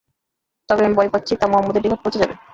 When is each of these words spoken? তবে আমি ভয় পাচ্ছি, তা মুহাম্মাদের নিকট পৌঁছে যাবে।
তবে 0.69 0.81
আমি 0.85 0.95
ভয় 0.95 1.09
পাচ্ছি, 1.13 1.33
তা 1.35 1.45
মুহাম্মাদের 1.47 1.81
নিকট 1.83 1.99
পৌঁছে 2.03 2.21
যাবে। 2.21 2.35